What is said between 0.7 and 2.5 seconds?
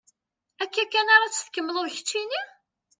kan ara tt-tkemmleḍ keččini?